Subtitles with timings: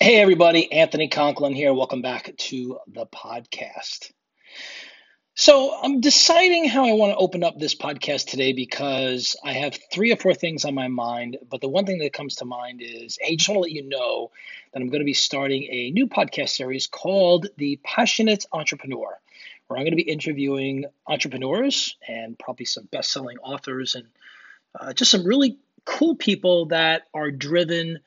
[0.00, 1.74] Hey, everybody, Anthony Conklin here.
[1.74, 4.12] Welcome back to the podcast.
[5.34, 9.76] So, I'm deciding how I want to open up this podcast today because I have
[9.92, 11.38] three or four things on my mind.
[11.50, 13.88] But the one thing that comes to mind is hey, just want to let you
[13.88, 14.30] know
[14.72, 19.18] that I'm going to be starting a new podcast series called The Passionate Entrepreneur,
[19.66, 24.06] where I'm going to be interviewing entrepreneurs and probably some best selling authors and
[24.78, 27.98] uh, just some really cool people that are driven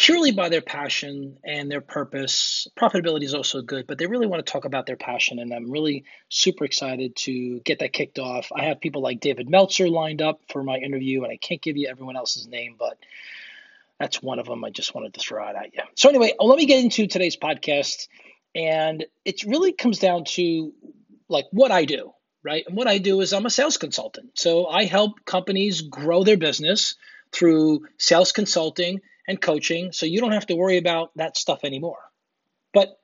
[0.00, 2.66] purely by their passion and their purpose.
[2.74, 5.70] Profitability is also good, but they really want to talk about their passion, and I'm
[5.70, 8.50] really super excited to get that kicked off.
[8.50, 11.76] I have people like David Meltzer lined up for my interview, and I can't give
[11.76, 12.96] you everyone else's name, but
[13.98, 15.82] that's one of them I just wanted to throw out at you.
[15.96, 18.08] So, anyway, oh, let me get into today's podcast,
[18.54, 20.72] and it really comes down to
[21.28, 22.64] like what I do, right?
[22.66, 24.30] And what I do is I'm a sales consultant.
[24.32, 26.94] So, I help companies grow their business
[27.32, 32.00] through sales consulting and coaching, so you don't have to worry about that stuff anymore.
[32.74, 32.98] But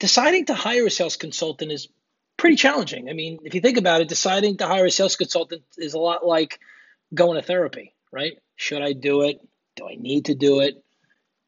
[0.00, 1.88] deciding to hire a sales consultant is
[2.36, 3.08] pretty challenging.
[3.08, 5.98] I mean, if you think about it, deciding to hire a sales consultant is a
[5.98, 6.58] lot like
[7.14, 8.32] going to therapy, right?
[8.56, 9.40] Should I do it?
[9.76, 10.82] Do I need to do it?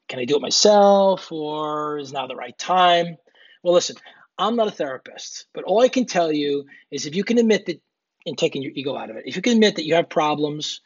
[0.09, 3.17] Can I do it myself or is now the right time?
[3.65, 3.97] Well, listen,
[4.39, 7.67] I'm not a therapist, but all I can tell you is if you can admit
[7.67, 7.81] that,
[8.27, 10.81] and taking your ego out of it, if you can admit that you have problems,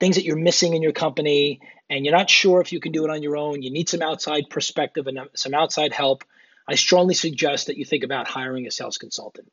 [0.00, 3.04] things that you're missing in your company, and you're not sure if you can do
[3.04, 6.24] it on your own, you need some outside perspective and uh, some outside help,
[6.66, 9.50] I strongly suggest that you think about hiring a sales consultant.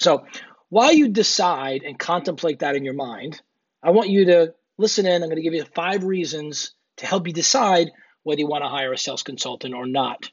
[0.00, 0.26] So,
[0.68, 3.40] while you decide and contemplate that in your mind,
[3.82, 5.22] I want you to listen in.
[5.22, 7.90] I'm going to give you five reasons to help you decide
[8.22, 10.30] whether you want to hire a sales consultant or not.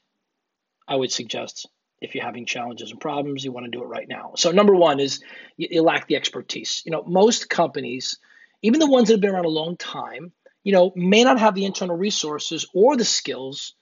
[0.87, 1.67] I would suggest
[2.01, 4.33] if you're having challenges and problems, you want to do it right now.
[4.35, 5.21] So, number one is
[5.55, 6.83] you, you lack the expertise.
[6.85, 8.19] You know, most companies,
[8.61, 10.31] even the ones that have been around a long time,
[10.63, 13.73] you know, may not have the internal resources or the skills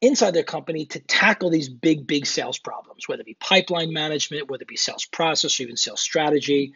[0.00, 4.48] inside their company to tackle these big, big sales problems, whether it be pipeline management,
[4.48, 6.72] whether it be sales process, or even sales strategy.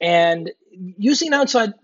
[0.00, 1.74] And using an outside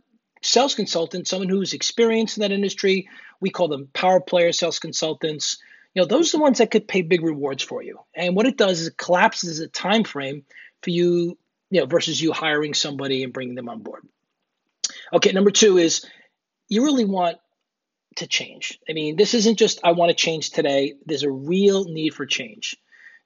[0.43, 3.09] sales consultant, someone who's experienced in that industry,
[3.41, 5.59] we call them power player sales consultants.
[5.95, 8.01] You know, those are the ones that could pay big rewards for you.
[8.15, 10.45] And what it does is it collapses a time frame
[10.83, 11.39] for you,
[11.71, 14.07] you know, versus you hiring somebody and bringing them on board.
[15.13, 16.07] Okay, number two is
[16.69, 17.39] you really want
[18.17, 18.79] to change.
[18.89, 20.95] I mean, this isn't just I want to change today.
[21.05, 22.77] There's a real need for change.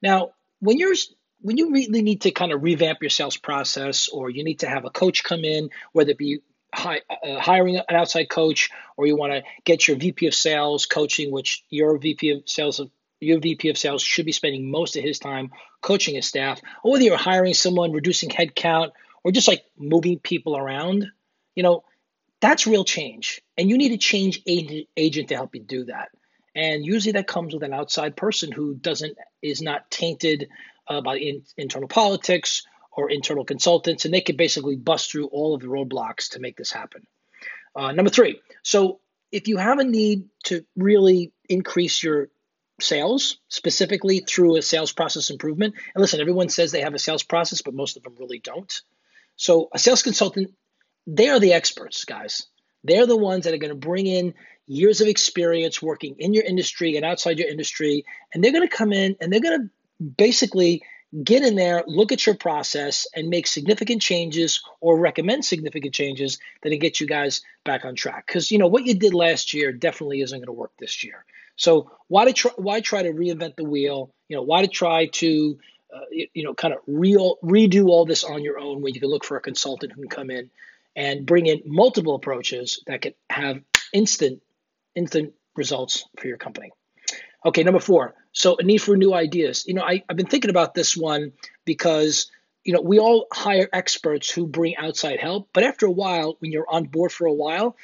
[0.02, 0.30] Now,
[0.60, 0.94] when you're
[1.40, 4.68] when you really need to kind of revamp your sales process, or you need to
[4.68, 6.40] have a coach come in, whether it be
[6.74, 10.86] hi, uh, hiring an outside coach, or you want to get your VP of sales
[10.86, 12.80] coaching, which your VP of sales
[13.20, 15.50] your VP of sales should be spending most of his time
[15.80, 18.92] coaching his staff, or whether you're hiring someone, reducing headcount,
[19.22, 21.06] or just like moving people around,
[21.54, 21.84] you know,
[22.40, 23.42] that's real change.
[23.56, 26.10] And you need a change agent to help you do that.
[26.54, 30.48] And usually that comes with an outside person who doesn't is not tainted
[30.88, 35.54] uh, by in, internal politics or internal consultants, and they can basically bust through all
[35.54, 37.06] of the roadblocks to make this happen.
[37.74, 39.00] Uh, number three, so
[39.32, 42.28] if you have a need to really increase your
[42.80, 47.24] sales, specifically through a sales process improvement, and listen, everyone says they have a sales
[47.24, 48.82] process, but most of them really don't.
[49.34, 50.54] So a sales consultant
[51.06, 52.46] they are the experts, guys.
[52.82, 54.34] They're the ones that are going to bring in
[54.66, 58.04] years of experience working in your industry and outside your industry.
[58.32, 60.82] And they're going to come in and they're going to basically
[61.22, 66.38] get in there, look at your process, and make significant changes or recommend significant changes
[66.62, 68.26] that'll get you guys back on track.
[68.26, 71.24] Because you know what you did last year definitely isn't going to work this year.
[71.56, 74.12] So why to try, why try to reinvent the wheel?
[74.28, 75.58] You know why to try to
[75.94, 79.24] uh, you know kind of redo all this on your own when you can look
[79.24, 80.50] for a consultant who can come in
[80.96, 83.60] and bring in multiple approaches that can have
[83.92, 84.42] instant
[84.94, 86.70] instant results for your company.
[87.44, 88.14] Okay, number four.
[88.32, 89.64] So a need for new ideas.
[89.66, 91.32] You know, I, I've been thinking about this one
[91.64, 92.30] because
[92.64, 96.52] you know we all hire experts who bring outside help, but after a while, when
[96.52, 97.76] you're on board for a while,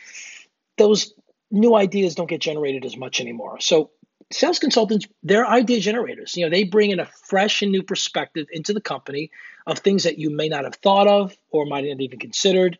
[0.78, 1.12] those
[1.50, 3.60] new ideas don't get generated as much anymore.
[3.60, 3.90] So
[4.32, 6.36] sales consultants, they're idea generators.
[6.36, 9.30] You know, they bring in a fresh and new perspective into the company
[9.66, 12.78] of things that you may not have thought of or might not even considered.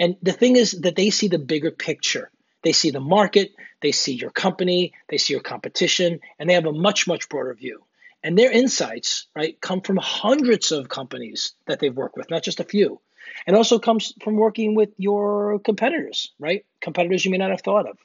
[0.00, 2.30] And the thing is that they see the bigger picture.
[2.62, 6.66] They see the market, they see your company, they see your competition, and they have
[6.66, 7.84] a much, much broader view.
[8.22, 12.60] And their insights, right, come from hundreds of companies that they've worked with, not just
[12.60, 13.00] a few.
[13.46, 16.64] And also comes from working with your competitors, right?
[16.80, 17.98] Competitors you may not have thought of.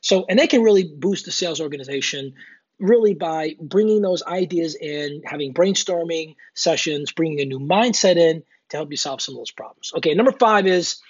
[0.00, 2.34] So, and they can really boost the sales organization
[2.78, 8.76] really by bringing those ideas in, having brainstorming sessions, bringing a new mindset in to
[8.76, 9.92] help you solve some of those problems.
[9.96, 11.00] Okay, number five is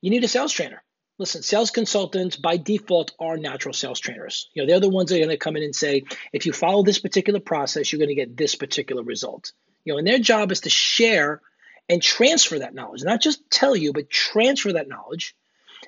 [0.00, 0.82] you need a sales trainer.
[1.18, 4.48] listen, sales consultants by default are natural sales trainers.
[4.54, 6.52] You know, they're the ones that are going to come in and say, if you
[6.52, 9.52] follow this particular process, you're going to get this particular result.
[9.84, 11.40] You know, and their job is to share
[11.88, 15.34] and transfer that knowledge, not just tell you, but transfer that knowledge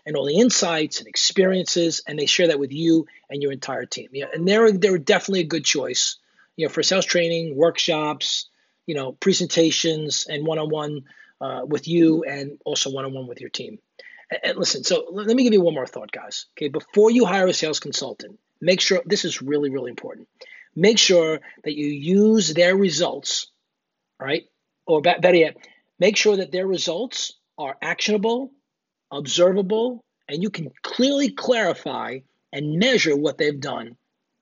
[0.07, 3.85] and all the insights and experiences, and they share that with you and your entire
[3.85, 4.09] team.
[4.13, 6.17] Yeah, and they're they're definitely a good choice,
[6.57, 8.49] you know, for sales training, workshops,
[8.87, 11.05] you know, presentations, and one-on-one
[11.41, 13.79] uh, with you, and also one-on-one with your team.
[14.43, 16.47] And, listen, so let me give you one more thought, guys.
[16.57, 20.29] Okay, before you hire a sales consultant, make sure this is really really important.
[20.77, 23.49] Make sure that you use their results,
[24.21, 24.45] right?
[24.87, 25.57] Or better yet,
[25.99, 28.53] make sure that their results are actionable
[29.11, 32.19] observable, and you can clearly clarify
[32.53, 33.97] and measure what they've done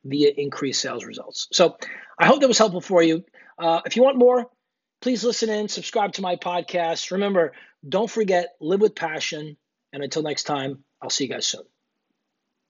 [0.05, 1.49] via increased sales results.
[1.52, 1.76] So
[2.19, 3.25] I hope that was helpful for you.
[3.58, 4.46] Uh, if you want more,
[5.00, 7.11] please listen in, subscribe to my podcast.
[7.11, 7.52] Remember,
[7.87, 9.56] don't forget, live with passion.
[9.93, 11.62] And until next time, I'll see you guys soon.